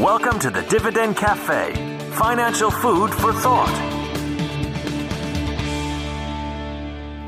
[0.00, 1.74] Welcome to the Dividend Cafe,
[2.12, 3.89] financial food for thought.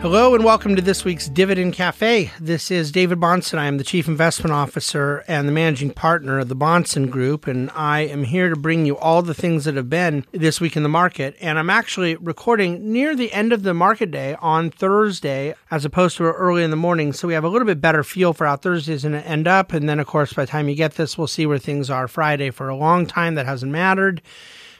[0.02, 2.32] Hello and welcome to this week's Dividend Cafe.
[2.40, 3.56] This is David Bahnsen.
[3.56, 7.70] I am the Chief Investment Officer and the Managing Partner of the Bahnsen Group, and
[7.70, 10.82] I am here to bring you all the things that have been this week in
[10.82, 11.36] the market.
[11.40, 16.16] And I'm actually recording near the end of the market day on Thursday as opposed
[16.16, 18.56] to early in the morning, so we have a little bit better feel for how
[18.56, 19.72] Thursday's going to end up.
[19.72, 22.08] And then, of course, by the time you get this, we'll see where things are
[22.08, 22.50] Friday.
[22.50, 24.20] For a long time, that hasn't mattered.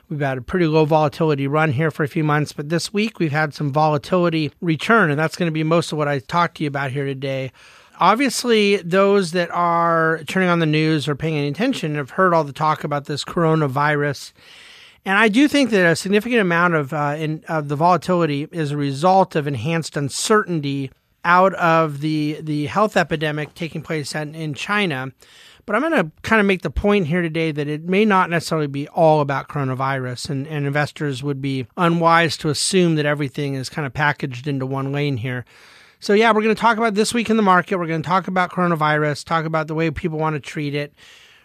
[0.09, 3.19] We've had a pretty low volatility run here for a few months, but this week
[3.19, 6.59] we've had some volatility return, and that's going to be most of what I talked
[6.59, 7.51] to you about here today.
[7.99, 12.45] Obviously, those that are turning on the news or paying any attention have heard all
[12.45, 14.33] the talk about this coronavirus.
[15.05, 18.71] And I do think that a significant amount of, uh, in, of the volatility is
[18.71, 20.91] a result of enhanced uncertainty
[21.25, 25.13] out of the, the health epidemic taking place in, in China.
[25.65, 28.31] But I'm going to kind of make the point here today that it may not
[28.31, 33.55] necessarily be all about coronavirus, and, and investors would be unwise to assume that everything
[33.55, 35.45] is kind of packaged into one lane here.
[36.01, 37.77] So, yeah, we're going to talk about this week in the market.
[37.77, 40.93] We're going to talk about coronavirus, talk about the way people want to treat it,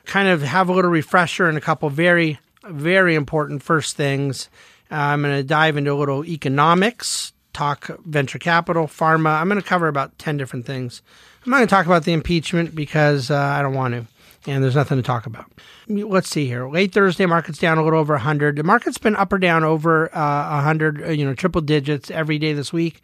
[0.06, 4.50] kind of have a little refresher and a couple very, very important first things.
[4.90, 9.40] Uh, I'm going to dive into a little economics, talk venture capital, pharma.
[9.40, 11.04] I'm going to cover about 10 different things.
[11.48, 14.06] I'm not going to talk about the impeachment because uh, I don't want to,
[14.52, 15.50] and there's nothing to talk about.
[15.88, 16.68] Let's see here.
[16.68, 18.58] Late Thursday, market's down a little over 100.
[18.58, 22.38] The market's been up or down over uh, 100, uh, you know, triple digits every
[22.38, 23.02] day this week.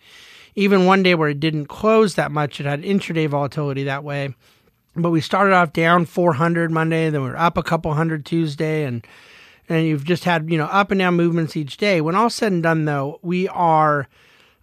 [0.55, 4.35] Even one day where it didn't close that much, it had intraday volatility that way.
[4.93, 8.83] But we started off down 400 Monday, then we are up a couple hundred Tuesday,
[8.83, 9.07] and
[9.69, 12.01] and you've just had you know up and down movements each day.
[12.01, 14.09] When all said and done, though, we are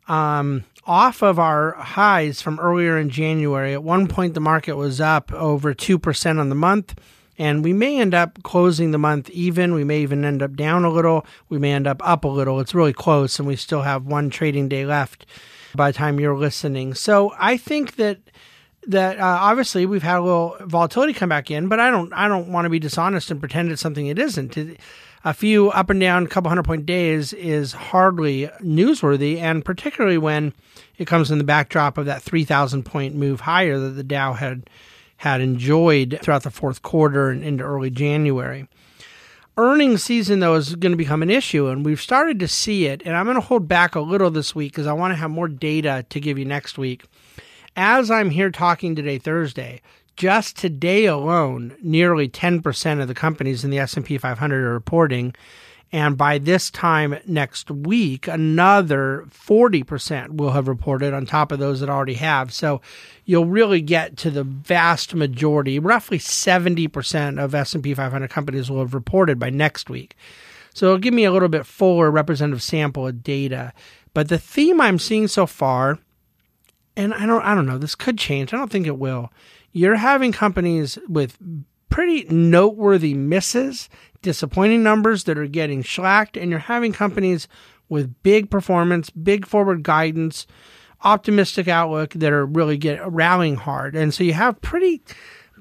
[0.07, 3.73] um, off of our highs from earlier in January.
[3.73, 6.95] At one point, the market was up over 2% on the month,
[7.39, 9.75] and we may end up closing the month even.
[9.75, 11.27] We may even end up down a little.
[11.49, 12.61] We may end up up a little.
[12.61, 15.27] It's really close, and we still have one trading day left
[15.75, 16.95] by the time you're listening.
[16.95, 18.19] So I think that
[18.87, 22.29] that uh, obviously we've had a little volatility come back in, but I don't I
[22.29, 24.57] don't want to be dishonest and pretend it's something it isn't.
[24.57, 24.81] It,
[25.25, 30.55] a few up and down, couple hundred point days is hardly newsworthy, and particularly when
[30.97, 34.69] it comes in the backdrop of that 3,000 point move higher that the Dow had
[35.19, 38.67] had enjoyed throughout the fourth quarter and into early January.
[39.59, 43.03] Earnings season, though, is going to become an issue, and we've started to see it.
[43.05, 45.31] And I'm going to hold back a little this week because I want to have
[45.31, 47.05] more data to give you next week.
[47.77, 49.83] As I'm here talking today, Thursday,
[50.21, 55.35] just today alone, nearly 10% of the companies in the S&P 500 are reporting
[55.93, 61.81] and by this time next week another 40% will have reported on top of those
[61.81, 62.53] that already have.
[62.53, 62.83] So
[63.25, 68.93] you'll really get to the vast majority, roughly 70% of S&P 500 companies will have
[68.93, 70.17] reported by next week.
[70.75, 73.73] So it'll give me a little bit fuller representative sample of data.
[74.13, 75.99] But the theme I'm seeing so far
[76.95, 78.53] and I don't I don't know, this could change.
[78.53, 79.33] I don't think it will
[79.73, 81.39] you're having companies with
[81.89, 83.89] pretty noteworthy misses,
[84.23, 87.49] disappointing numbers that are getting slacked, and you're having companies
[87.89, 90.47] with big performance, big forward guidance,
[91.03, 93.97] optimistic outlook that are really get rallying hard.
[93.97, 95.03] And so you have pretty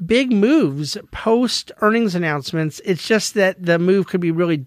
[0.05, 2.79] big moves post earnings announcements.
[2.85, 4.65] It's just that the move could be really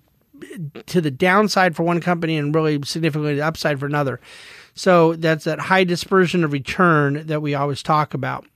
[0.86, 4.20] to the downside for one company and really significantly the upside for another.
[4.74, 8.46] So that's that high dispersion of return that we always talk about.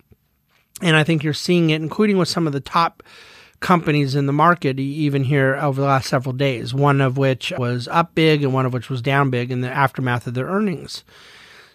[0.82, 3.02] And I think you're seeing it, including with some of the top
[3.60, 7.88] companies in the market, even here over the last several days, one of which was
[7.88, 11.04] up big and one of which was down big in the aftermath of their earnings.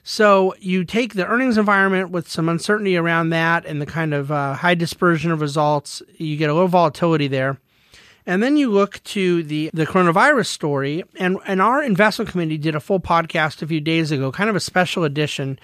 [0.04, 4.32] So you take the earnings environment with some uncertainty around that and the kind of
[4.32, 7.58] uh, high dispersion of results, you get a little volatility there.
[8.26, 12.76] And then you look to the, the coronavirus story, and, and our investment committee did
[12.76, 15.60] a full podcast a few days ago, kind of a special edition.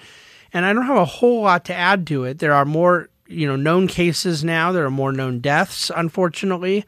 [0.52, 2.40] And I don't have a whole lot to add to it.
[2.40, 4.72] There are more you know known cases now.
[4.72, 6.84] There are more known deaths, unfortunately.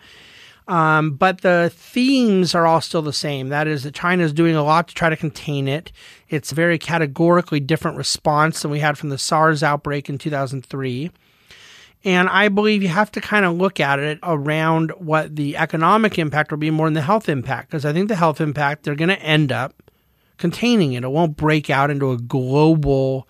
[0.69, 3.49] Um, but the themes are all still the same.
[3.49, 5.91] That is that China is doing a lot to try to contain it.
[6.29, 11.11] It's a very categorically different response than we had from the SARS outbreak in 2003.
[12.05, 16.19] And I believe you have to kind of look at it around what the economic
[16.19, 17.71] impact will be more than the health impact.
[17.71, 19.75] Because I think the health impact, they're going to end up
[20.39, 21.05] containing it.
[21.05, 23.29] It won't break out into a global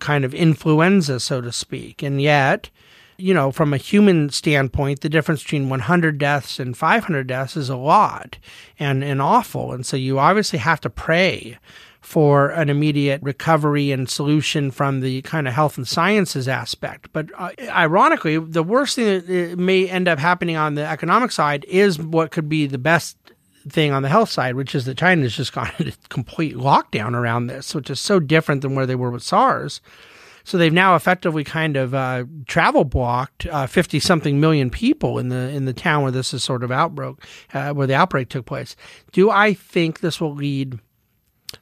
[0.00, 2.02] kind of influenza, so to speak.
[2.02, 2.70] And yet,
[3.18, 7.68] you know, from a human standpoint, the difference between 100 deaths and 500 deaths is
[7.68, 8.38] a lot
[8.78, 9.72] and, and awful.
[9.72, 11.58] And so you obviously have to pray
[12.06, 17.08] for an immediate recovery and solution from the kind of health and sciences aspect.
[17.12, 21.64] But uh, ironically, the worst thing that may end up happening on the economic side
[21.68, 23.16] is what could be the best
[23.68, 27.46] thing on the health side, which is that China's just gone into complete lockdown around
[27.46, 29.80] this, which is so different than where they were with SARS.
[30.44, 35.28] So they've now effectively kind of uh, travel blocked fifty uh, something million people in
[35.28, 37.20] the in the town where this is sort of outbroke,
[37.52, 38.76] uh, where the outbreak took place.
[39.10, 40.78] Do I think this will lead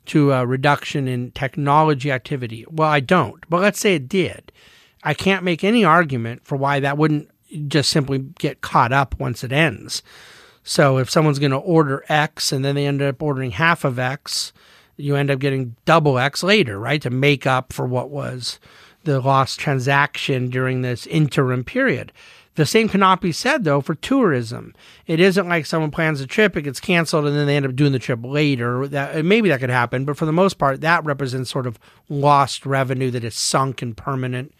[0.06, 2.66] to a reduction in technology activity?
[2.68, 3.48] Well, I don't.
[3.48, 4.52] But let's say it did.
[5.02, 7.30] I can't make any argument for why that wouldn't
[7.68, 10.02] just simply get caught up once it ends.
[10.64, 13.98] So if someone's going to order X and then they end up ordering half of
[13.98, 14.52] X,
[14.96, 17.02] you end up getting double X later, right?
[17.02, 18.58] To make up for what was
[19.04, 22.10] the lost transaction during this interim period.
[22.56, 24.74] The same cannot be said though for tourism.
[25.06, 27.76] It isn't like someone plans a trip, it gets canceled, and then they end up
[27.76, 28.86] doing the trip later.
[28.86, 31.78] That maybe that could happen, but for the most part, that represents sort of
[32.08, 34.54] lost revenue that is sunk and permanent.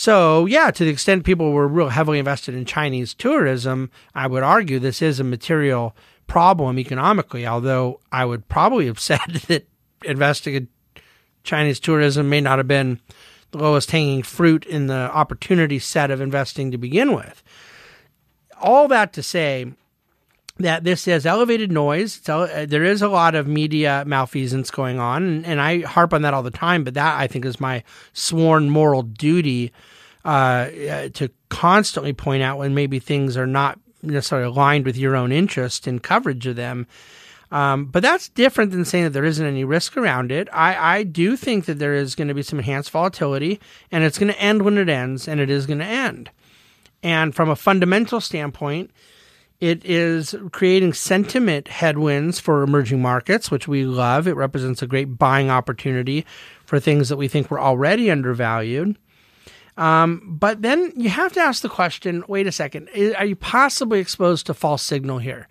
[0.00, 4.42] So yeah, to the extent people were real heavily invested in Chinese tourism, I would
[4.42, 5.94] argue this is a material
[6.26, 7.46] problem economically.
[7.46, 9.68] Although I would probably have said that
[10.02, 10.68] investing in
[11.44, 12.98] Chinese tourism may not have been
[13.50, 17.42] the lowest hanging fruit in the opportunity set of investing to begin with.
[18.58, 19.70] All that to say
[20.60, 22.26] that this is elevated noise.
[22.26, 26.34] Uh, there is a lot of media malfeasance going on, and, I harp on that
[26.34, 26.84] all the time.
[26.84, 27.82] But that I think is my
[28.12, 29.72] sworn moral duty
[30.24, 35.16] uh, uh, to constantly point out when maybe things are not necessarily aligned with your
[35.16, 36.86] own interest in coverage of them.
[37.52, 40.48] Um, but that's different than saying that there isn't any risk around it.
[40.52, 44.18] I, I do think that there is going to be some enhanced volatility, and it's
[44.18, 46.30] going to end when it ends, and it is going to end.
[47.02, 48.90] And from a fundamental standpoint,
[49.60, 54.28] it is creating sentiment headwinds for emerging markets, which we love.
[54.28, 56.24] It represents a great buying opportunity
[56.64, 58.96] for things that we think were already undervalued.
[59.80, 63.98] Um, but then you have to ask the question wait a second, are you possibly
[63.98, 65.48] exposed to false signal here?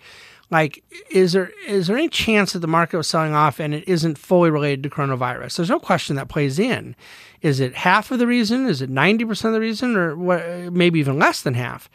[0.51, 3.87] like is there is there any chance that the market was selling off and it
[3.87, 5.57] isn't fully related to coronavirus?
[5.57, 6.95] There's no question that plays in.
[7.41, 8.67] Is it half of the reason?
[8.67, 9.95] Is it 90% of the reason?
[9.95, 11.89] Or what, maybe even less than half?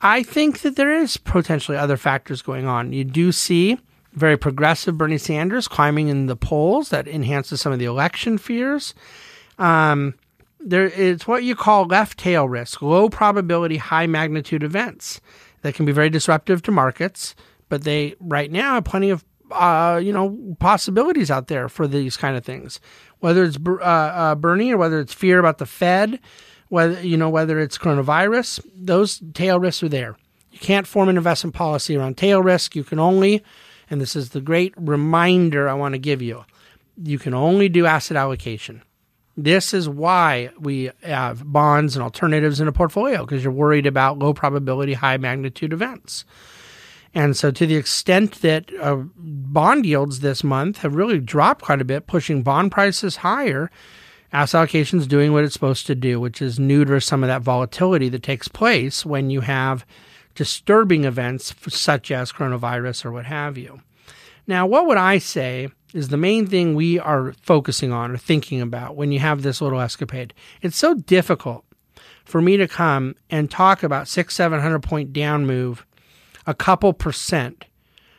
[0.00, 2.92] I think that there is potentially other factors going on.
[2.92, 3.78] You do see
[4.12, 8.94] very progressive bernie sanders climbing in the polls that enhances some of the election fears.
[9.58, 10.14] Um,
[10.64, 15.20] there it's what you call left tail risk low probability high magnitude events
[15.62, 17.34] that can be very disruptive to markets
[17.68, 22.16] but they right now have plenty of uh, you know possibilities out there for these
[22.16, 22.80] kind of things.
[23.20, 26.20] Whether it's uh, uh, Bernie or whether it's fear about the Fed,
[26.68, 30.16] whether you know whether it's coronavirus, those tail risks are there.
[30.50, 32.76] You can't form an investment policy around tail risk.
[32.76, 33.42] You can only,
[33.90, 36.44] and this is the great reminder I want to give you,
[37.02, 38.82] you can only do asset allocation.
[39.36, 44.18] This is why we have bonds and alternatives in a portfolio because you're worried about
[44.18, 46.24] low probability, high magnitude events.
[47.14, 51.80] And so, to the extent that uh, bond yields this month have really dropped quite
[51.80, 53.70] a bit, pushing bond prices higher,
[54.32, 57.42] asset allocation is doing what it's supposed to do, which is neuter some of that
[57.42, 59.86] volatility that takes place when you have
[60.34, 63.80] disturbing events such as coronavirus or what have you.
[64.46, 68.60] Now, what would I say is the main thing we are focusing on or thinking
[68.60, 70.34] about when you have this little escapade?
[70.60, 71.64] It's so difficult
[72.24, 75.86] for me to come and talk about six, seven hundred point down move
[76.46, 77.64] a couple percent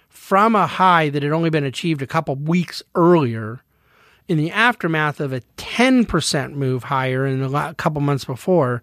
[0.09, 3.61] from a high that had only been achieved a couple weeks earlier
[4.27, 8.81] in the aftermath of a 10% move higher in a couple months before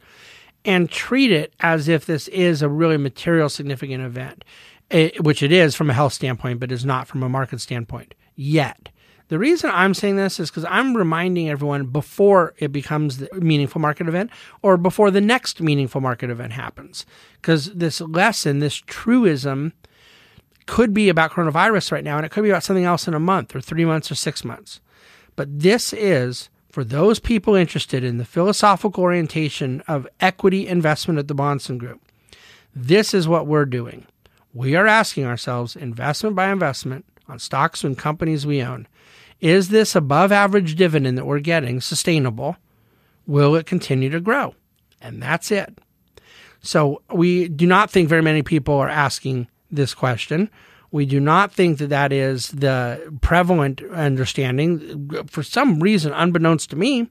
[0.64, 4.44] and treat it as if this is a really material significant event,
[4.92, 8.14] it, which it is from a health standpoint, but is not from a market standpoint
[8.36, 8.90] yet.
[9.28, 13.80] The reason I'm saying this is because I'm reminding everyone before it becomes the meaningful
[13.80, 14.30] market event
[14.60, 17.06] or before the next meaningful market event happens.
[17.40, 19.72] Because this lesson, this truism,
[20.66, 23.20] could be about coronavirus right now, and it could be about something else in a
[23.20, 24.80] month or three months or six months.
[25.34, 31.28] But this is for those people interested in the philosophical orientation of equity investment at
[31.28, 32.00] the Bahnsen Group.
[32.74, 34.06] This is what we're doing.
[34.54, 38.86] We are asking ourselves, investment by investment, on stocks and companies we own,
[39.40, 42.56] is this above average dividend that we're getting sustainable?
[43.26, 44.54] Will it continue to grow?
[45.00, 45.78] And that's it.
[46.60, 50.48] So we do not think very many people are asking this question.
[50.92, 55.10] We do not think that that is the prevalent understanding.
[55.26, 57.08] For some reason, unbeknownst to me,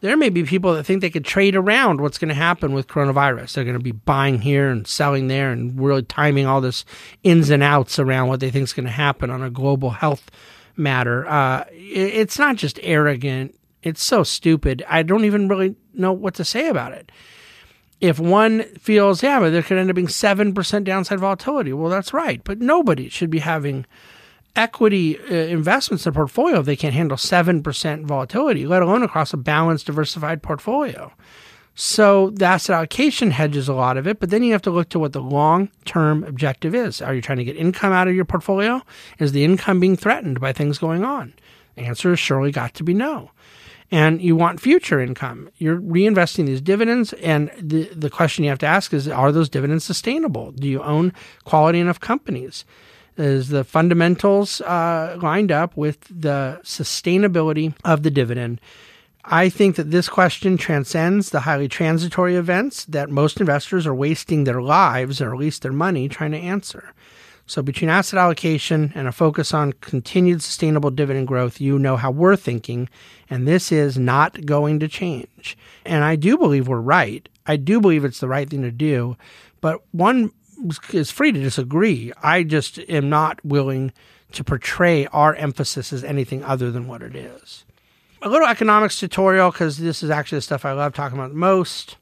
[0.00, 2.86] there may be people that think they could trade around what's going to happen with
[2.86, 3.52] coronavirus.
[3.52, 6.84] They're going to be buying here and selling there and really timing all this
[7.24, 10.30] ins and outs around what they think is going to happen on a global health
[10.76, 11.26] matter.
[11.26, 13.58] Uh, it's not just arrogant.
[13.82, 14.84] It's so stupid.
[14.88, 17.10] I don't even really know what to say about it.
[18.00, 22.12] If one feels, yeah, but there could end up being 7% downside volatility, well, that's
[22.12, 22.40] right.
[22.44, 23.86] But nobody should be having
[24.56, 29.32] equity uh, investments in a portfolio if they can't handle 7% volatility, let alone across
[29.32, 31.12] a balanced, diversified portfolio.
[31.80, 34.88] So the asset allocation hedges a lot of it, but then you have to look
[34.88, 37.00] to what the long term objective is.
[37.00, 38.82] Are you trying to get income out of your portfolio?
[39.20, 41.34] Is the income being threatened by things going on?
[41.76, 43.30] The answer is surely got to be no.
[43.92, 45.50] And you want future income.
[45.56, 49.48] You're reinvesting these dividends, and the, the question you have to ask is are those
[49.48, 50.50] dividends sustainable?
[50.50, 51.12] Do you own
[51.44, 52.64] quality enough companies?
[53.18, 58.60] Is the fundamentals uh, lined up with the sustainability of the dividend?
[59.24, 64.44] I think that this question transcends the highly transitory events that most investors are wasting
[64.44, 66.94] their lives, or at least their money, trying to answer.
[67.44, 72.10] So, between asset allocation and a focus on continued sustainable dividend growth, you know how
[72.10, 72.88] we're thinking,
[73.28, 75.58] and this is not going to change.
[75.84, 77.28] And I do believe we're right.
[77.46, 79.16] I do believe it's the right thing to do,
[79.60, 80.30] but one
[80.92, 82.12] is free to disagree.
[82.22, 83.92] I just am not willing
[84.32, 87.64] to portray our emphasis as anything other than what it is
[88.22, 91.96] a little economics tutorial because this is actually the stuff I love talking about most.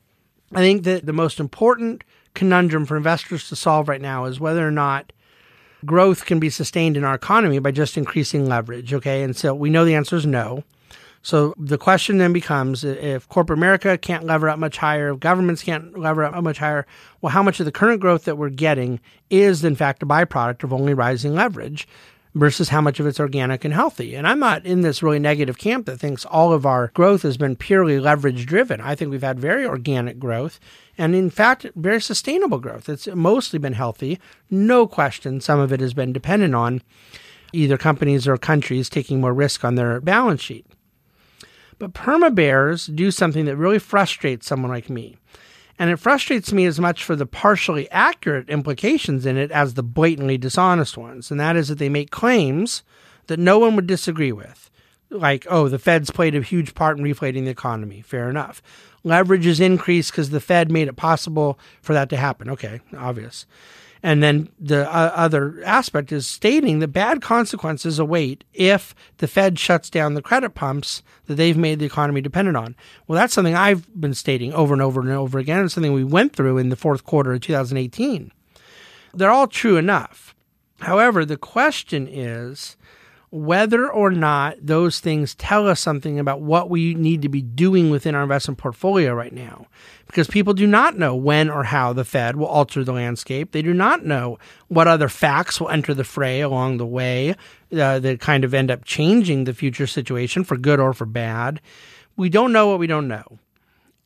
[0.52, 4.66] I think that the most important conundrum for investors to solve right now is whether
[4.66, 5.12] or not
[5.84, 8.94] growth can be sustained in our economy by just increasing leverage.
[8.94, 9.22] Okay.
[9.22, 10.64] And so we know the answer is no.
[11.26, 15.60] So the question then becomes if corporate America can't lever up much higher, if governments
[15.60, 16.86] can't lever up much higher,
[17.20, 20.62] well, how much of the current growth that we're getting is, in fact, a byproduct
[20.62, 21.88] of only rising leverage?
[22.36, 24.14] versus how much of it's organic and healthy.
[24.14, 27.38] And I'm not in this really negative camp that thinks all of our growth has
[27.38, 28.78] been purely leverage driven.
[28.78, 30.60] I think we've had very organic growth
[30.98, 32.90] and, in fact, very sustainable growth.
[32.90, 34.20] It's mostly been healthy.
[34.50, 36.82] No question, some of it has been dependent on
[37.54, 40.66] either companies or countries taking more risk on their balance sheet.
[41.78, 45.16] But perma bears do something that really frustrates someone like me.
[45.78, 49.82] And it frustrates me as much for the partially accurate implications in it as the
[49.82, 51.30] blatantly dishonest ones.
[51.30, 52.82] And that is that they make claims
[53.26, 54.70] that no one would disagree with.
[55.10, 58.00] Like, oh, the Fed's played a huge part in reflating the economy.
[58.00, 58.62] Fair enough.
[59.04, 62.50] Leverage is increased because the Fed made it possible for that to happen.
[62.50, 63.46] Okay, obvious.
[64.06, 69.58] And then the uh, other aspect is stating that bad consequences await if the Fed
[69.58, 72.76] shuts down the credit pumps that they've made the economy dependent on.
[73.08, 75.64] Well, that's something I've been stating over and over and over again.
[75.64, 78.30] It's something we went through in the fourth quarter of 2018.
[79.12, 80.36] They're all true enough.
[80.82, 82.76] However, the question is
[83.36, 87.90] whether or not those things tell us something about what we need to be doing
[87.90, 89.66] within our investment portfolio right now.
[90.06, 93.52] Because people do not know when or how the Fed will alter the landscape.
[93.52, 94.38] They do not know
[94.68, 97.30] what other facts will enter the fray along the way
[97.76, 101.60] uh, that kind of end up changing the future situation for good or for bad.
[102.16, 103.38] We don't know what we don't know.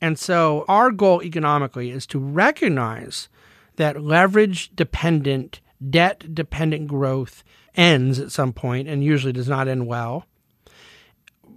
[0.01, 3.29] And so our goal economically is to recognize
[3.77, 9.87] that leverage dependent, debt dependent growth ends at some point and usually does not end
[9.87, 10.25] well.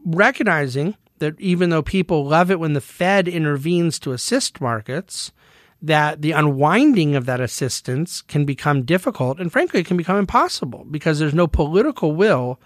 [0.05, 5.33] Recognizing that even though people love it when the Fed intervenes to assist markets,
[5.81, 10.87] that the unwinding of that assistance can become difficult and frankly it can become impossible
[10.91, 12.59] because there's no political will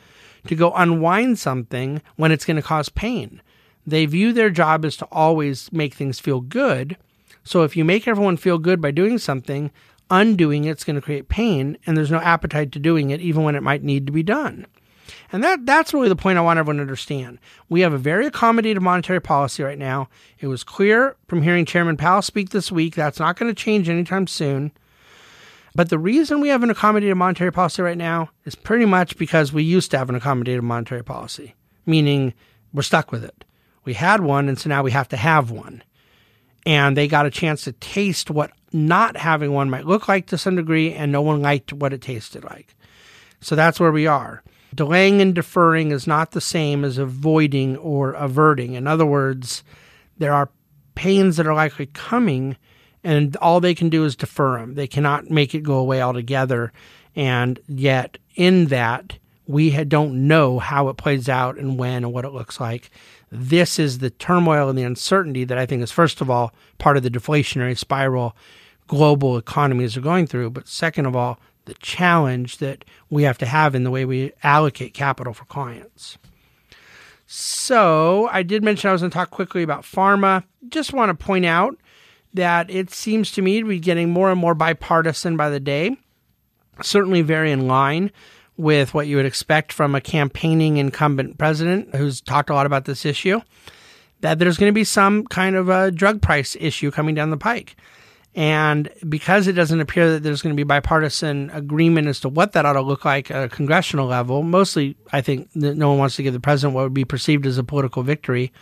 [0.47, 3.43] to go unwind something when it's going to cause pain.
[3.87, 6.97] They view their job as to always make things feel good.
[7.43, 9.71] So if you make everyone feel good by doing something,
[10.11, 13.55] undoing it's going to create pain and there's no appetite to doing it even when
[13.55, 14.67] it might need to be done.
[15.33, 17.39] And that that's really the point I want everyone to understand.
[17.69, 20.09] We have a very accommodative monetary policy right now.
[20.39, 23.89] It was clear from hearing Chairman Powell speak this week that's not going to change
[23.89, 24.73] anytime soon.
[25.75, 29.53] But the reason we have an accommodative monetary policy right now is pretty much because
[29.53, 31.55] we used to have an accommodative monetary policy,
[31.87, 32.35] meaning
[32.73, 33.45] we're stuck with it.
[33.85, 35.83] We had one, and so now we have to have one.
[36.67, 40.39] And they got a chance to taste what not having one might look like to
[40.39, 42.75] some degree, and no one liked what it tasted like.
[43.41, 44.43] So that's where we are.
[44.75, 48.75] Delaying and deferring is not the same as avoiding or averting.
[48.75, 49.65] In other words,
[50.19, 50.51] there are
[50.95, 52.57] pains that are likely coming,
[53.03, 54.75] and all they can do is defer them.
[54.75, 56.73] They cannot make it go away altogether.
[57.17, 62.27] And yet, in that, we don't know how it plays out and when and what
[62.27, 62.91] it looks like.
[63.33, 66.99] This is the turmoil and the uncertainty that I think is, first of all, part
[66.99, 68.37] of the deflationary spiral
[68.87, 70.51] global economies are going through.
[70.51, 74.33] But second of all, the challenge that we have to have in the way we
[74.43, 76.19] allocate capital for clients.
[77.27, 80.45] So, I did mention I was going to talk quickly about pharma.
[80.69, 81.77] Just want to point out
[82.35, 85.97] that it seems to me to be getting more and more bipartisan by the day,
[86.83, 88.11] certainly very in line
[88.59, 92.85] with what you would expect from a campaigning incumbent president who's talked a lot about
[92.85, 93.41] this issue,
[94.21, 97.37] that there's going to be some kind of a drug price issue coming down the
[97.37, 97.77] pike.
[98.35, 102.53] And because it doesn't appear that there's going to be bipartisan agreement as to what
[102.53, 106.17] that ought to look like at a congressional level, mostly I think no one wants
[106.17, 108.53] to give the president what would be perceived as a political victory.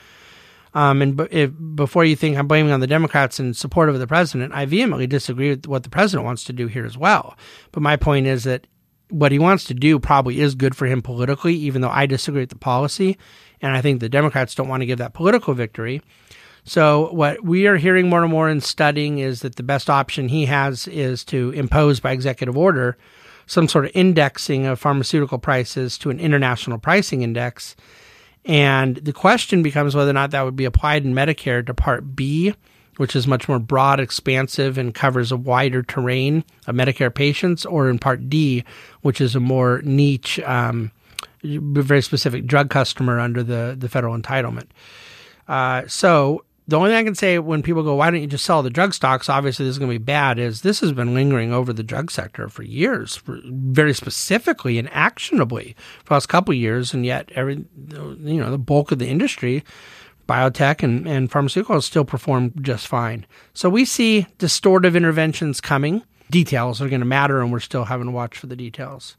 [0.75, 4.07] Um, and if, before you think I'm blaming on the Democrats in support of the
[4.07, 7.37] president, I vehemently disagree with what the president wants to do here as well.
[7.73, 8.67] But my point is that
[9.09, 12.43] what he wants to do probably is good for him politically, even though I disagree
[12.43, 13.17] with the policy.
[13.63, 16.03] And I think the Democrats don't want to give that political victory.
[16.65, 20.29] So, what we are hearing more and more in studying is that the best option
[20.29, 22.99] he has is to impose by executive order
[23.47, 27.77] some sort of indexing of pharmaceutical prices to an international pricing index.
[28.45, 32.17] And the question becomes whether or not that would be applied in Medicare to Part
[32.17, 32.55] B,
[32.97, 37.91] which is much more broad, expansive, and covers a wider terrain of Medicare patients, or
[37.91, 38.65] in Part D,
[39.03, 40.91] which is a more niche, um,
[41.43, 44.67] very specific drug customer under the, the federal entitlement.
[45.49, 48.45] Uh, so the only thing I can say when people go, why don't you just
[48.45, 49.29] sell the drug stocks?
[49.29, 50.38] Obviously, this is going to be bad.
[50.38, 55.76] Is this has been lingering over the drug sector for years, very specifically and actionably
[56.00, 59.62] for the last couple years, and yet every you know the bulk of the industry
[60.26, 63.26] biotech and, and pharmaceuticals still perform just fine.
[63.54, 66.02] So we see distortive interventions coming.
[66.30, 69.16] Details are going to matter, and we're still having to watch for the details.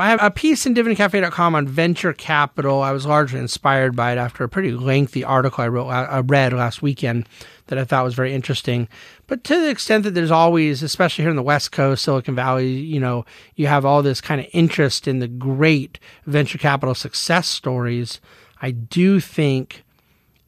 [0.00, 2.82] I have a piece in dividendcafe.com on venture capital.
[2.82, 6.20] I was largely inspired by it after a pretty lengthy article I wrote, uh, I
[6.20, 7.28] read last weekend
[7.66, 8.88] that I thought was very interesting.
[9.26, 12.70] But to the extent that there's always, especially here in the West Coast, Silicon Valley,
[12.70, 13.26] you know,
[13.56, 18.20] you have all this kind of interest in the great venture capital success stories.
[18.62, 19.84] I do think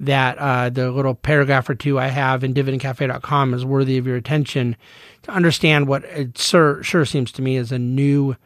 [0.02, 4.16] that uh, the little paragraph or two I have in dividendcafe.com is worthy of your
[4.16, 4.76] attention
[5.22, 8.36] to understand what it sure, sure seems to me is a new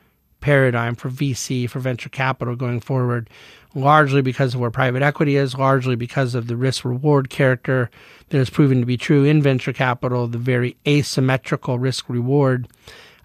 [0.41, 3.31] paradigm for VC, for venture capital going forward,
[3.75, 7.91] largely because of where private equity is, largely because of the risk reward character
[8.29, 12.69] that has proven to be true in venture capital, the very asymmetrical risk reward.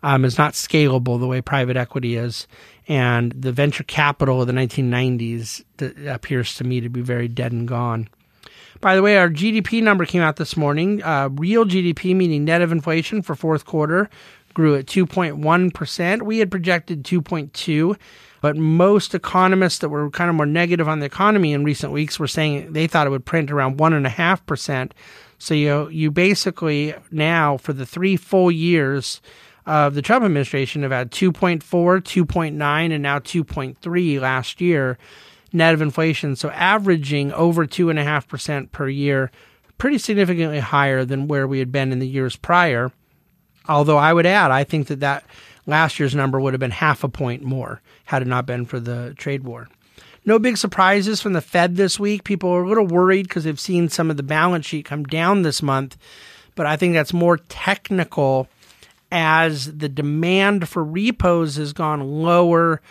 [0.04, 2.48] Um, is not scalable the way private equity is.
[2.88, 5.64] And the venture capital of the 1990s
[6.08, 8.10] appears to me to be very dead and gone.
[8.82, 11.04] By the way, our GDP number came out this morning.
[11.04, 14.10] Uh, real GDP, meaning net of inflation for fourth quarter,
[14.56, 16.24] grew at 2.1%.
[16.24, 17.96] We had projected 2.2,
[18.42, 22.20] but most economists that were kind of more negative on the economy in recent weeks
[22.20, 24.92] were saying they thought it would print around 1.5%.
[25.38, 29.22] So you you basically now for the three full years
[29.68, 34.98] of the Trump administration have had 2.4, 2.9, and now 2.3 last year
[35.54, 36.36] net of inflation.
[36.36, 39.32] So averaging over 2.5% per year,
[39.78, 42.92] pretty significantly higher than where we had been in the years prior.
[43.68, 45.26] Although I would add, I think that that
[45.66, 48.80] last year's number would have been half a point more had it not been for
[48.80, 49.68] the trade war.
[50.26, 52.24] No big surprises from the Fed this week.
[52.24, 55.42] People are a little worried because they've seen some of the balance sheet come down
[55.42, 55.98] this month,
[56.56, 58.48] but I think that's more technical
[59.12, 62.82] as the demand for repos has gone lower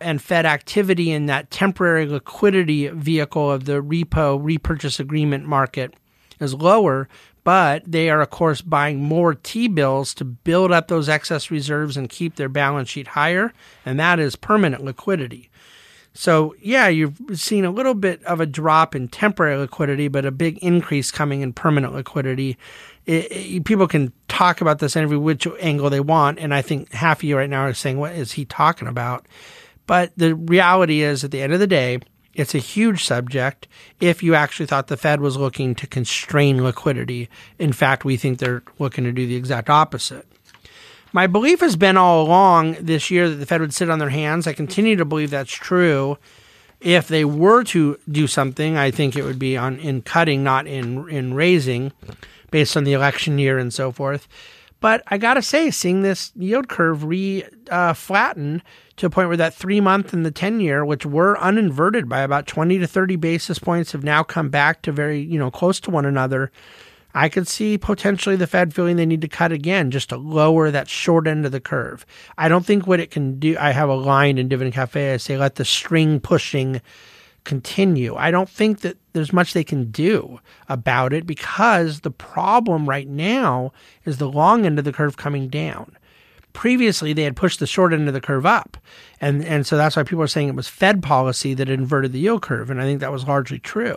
[0.00, 5.94] and Fed activity in that temporary liquidity vehicle of the repo repurchase agreement market
[6.40, 7.08] is lower,
[7.44, 11.96] but they are, of course, buying more T bills to build up those excess reserves
[11.96, 13.52] and keep their balance sheet higher,
[13.84, 15.50] and that is permanent liquidity.
[16.12, 20.32] So, yeah, you've seen a little bit of a drop in temporary liquidity, but a
[20.32, 22.58] big increase coming in permanent liquidity.
[23.06, 26.62] It, it, people can talk about this in every which angle they want, and I
[26.62, 29.26] think half of you right now are saying, What is he talking about?
[29.90, 31.98] But the reality is, at the end of the day,
[32.32, 33.66] it's a huge subject
[33.98, 37.28] if you actually thought the Fed was looking to constrain liquidity.
[37.58, 40.28] In fact, we think they're looking to do the exact opposite.
[41.12, 44.10] My belief has been all along this year that the Fed would sit on their
[44.10, 44.46] hands.
[44.46, 46.18] I continue to believe that's true.
[46.80, 50.68] If they were to do something, I think it would be on in cutting, not
[50.68, 51.90] in in raising,
[52.52, 54.28] based on the election year and so forth.
[54.80, 58.62] But I got to say, seeing this yield curve re uh, flatten
[58.96, 62.20] to a point where that three month and the 10 year, which were uninverted by
[62.20, 65.80] about 20 to 30 basis points, have now come back to very, you know, close
[65.80, 66.50] to one another.
[67.12, 70.70] I could see potentially the Fed feeling they need to cut again just to lower
[70.70, 72.06] that short end of the curve.
[72.38, 75.16] I don't think what it can do, I have a line in Dividend Cafe, I
[75.16, 76.80] say, let the string pushing
[77.44, 78.14] continue.
[78.16, 83.08] I don't think that there's much they can do about it because the problem right
[83.08, 83.72] now
[84.04, 85.96] is the long end of the curve coming down.
[86.52, 88.76] Previously, they had pushed the short end of the curve up.
[89.20, 92.20] And, and so that's why people are saying it was Fed policy that inverted the
[92.20, 92.70] yield curve.
[92.70, 93.96] And I think that was largely true.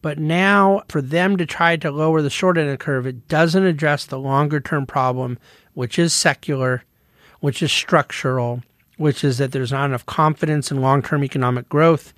[0.00, 3.26] But now, for them to try to lower the short end of the curve, it
[3.28, 5.38] doesn't address the longer term problem,
[5.72, 6.84] which is secular,
[7.40, 8.62] which is structural,
[8.98, 12.12] which is that there's not enough confidence in long term economic growth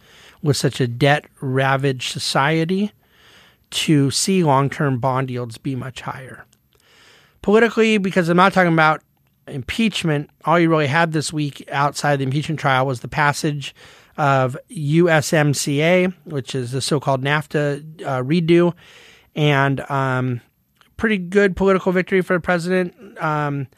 [0.46, 2.92] with such a debt ravaged society
[3.70, 6.44] to see long term bond yields be much higher.
[7.42, 9.02] Politically, because I'm not talking about
[9.46, 13.74] impeachment, all you really had this week outside the impeachment trial was the passage
[14.16, 18.72] of USMCA, which is the so called NAFTA uh, redo,
[19.34, 20.40] and um,
[20.96, 22.94] pretty good political victory for the president.
[23.22, 23.68] Um,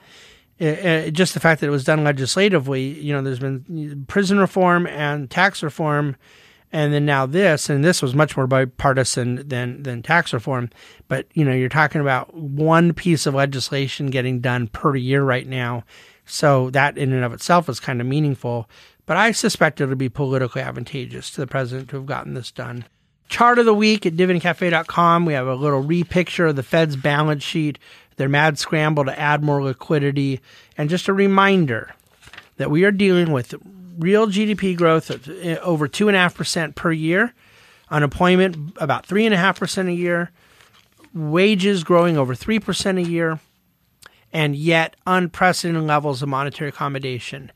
[0.58, 4.38] it, it, just the fact that it was done legislatively, you know, there's been prison
[4.38, 6.16] reform and tax reform
[6.72, 10.70] and then now this, and this was much more bipartisan than than tax reform.
[11.08, 15.46] But you know, you're talking about one piece of legislation getting done per year right
[15.46, 15.84] now,
[16.26, 18.68] so that in and of itself is kind of meaningful.
[19.06, 22.84] But I suspect it'll be politically advantageous to the president to have gotten this done.
[23.28, 25.24] Chart of the week at dividendcafe.com.
[25.24, 27.78] We have a little repicture of the Fed's balance sheet,
[28.16, 30.40] their mad scramble to add more liquidity,
[30.76, 31.94] and just a reminder
[32.56, 33.54] that we are dealing with
[33.98, 37.34] real GDP growth of eh, over 2.5% per year,
[37.90, 40.30] unemployment about 3.5% a year,
[41.12, 43.40] wages growing over 3% a year,
[44.32, 47.50] and yet unprecedented levels of monetary accommodation.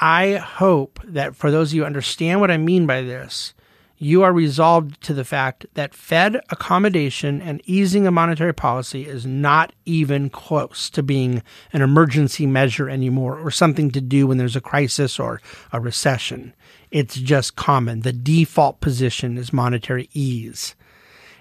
[0.00, 3.54] I hope that for those of you who understand what I mean by this,
[3.98, 9.26] you are resolved to the fact that Fed accommodation and easing of monetary policy is
[9.26, 14.56] not even close to being an emergency measure anymore or something to do when there's
[14.56, 15.40] a crisis or
[15.72, 16.54] a recession.
[16.90, 18.00] It's just common.
[18.00, 20.76] The default position is monetary ease.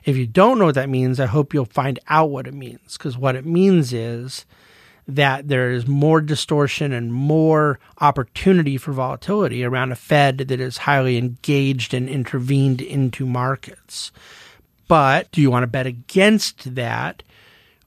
[0.04, 2.98] If you don't know what that means, I hope you'll find out what it means
[2.98, 4.46] because what it means is
[5.08, 10.80] that there is more distortion and more opportunity for volatility around a Fed that is
[10.80, 14.12] highly engaged and intervened into markets.
[14.88, 17.24] But do you want to bet against that?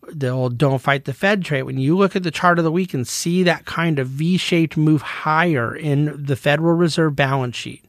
[0.08, 1.64] The old don't fight the Fed trade.
[1.64, 4.38] When you look at the chart of the week and see that kind of V
[4.38, 7.84] shaped move higher in the Federal Reserve balance sheet,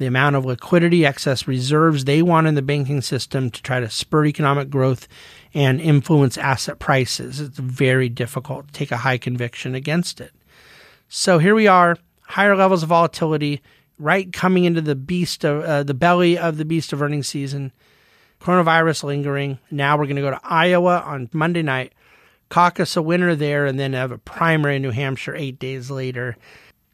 [0.00, 3.90] the amount of liquidity, excess reserves they want in the banking system to try to
[3.90, 5.06] spur economic growth
[5.52, 7.38] and influence asset prices.
[7.38, 10.32] It's very difficult to take a high conviction against it.
[11.10, 13.60] So here we are, higher levels of volatility,
[13.98, 17.70] right coming into the beast of uh, the belly of the beast of earnings season.
[18.40, 19.58] Coronavirus lingering.
[19.70, 21.92] Now we're going to go to Iowa on Monday night,
[22.48, 26.38] caucus a winner there, and then have a primary in New Hampshire eight days later.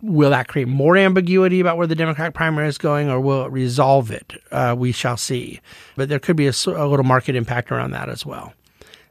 [0.02, 3.52] Will that create more ambiguity about where the Democratic primary is going, or will it
[3.52, 4.34] resolve it?
[4.52, 5.60] Uh, we shall see.
[5.96, 8.52] But there could be a, a little market impact around that as well.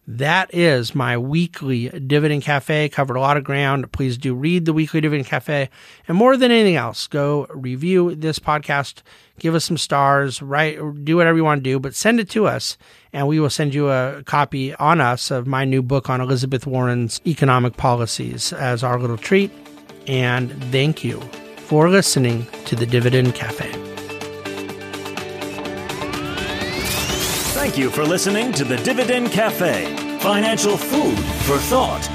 [0.07, 2.89] That is my weekly Dividend Cafe.
[2.89, 3.91] Covered a lot of ground.
[3.91, 5.67] Please do read the weekly Dividend Cafe.
[6.07, 9.01] And more than anything else, go review this podcast,
[9.39, 12.45] give us some stars, write, do whatever you want to do, but send it to
[12.45, 12.77] us.
[13.11, 16.67] And we will send you a copy on us of my new book on Elizabeth
[16.67, 19.49] Warren's economic policies as our little treat.
[20.07, 21.19] And thank you
[21.57, 23.71] for listening to the Dividend Cafe.
[27.53, 32.14] Thank you for listening to the Dividend Cafe, financial food for thought.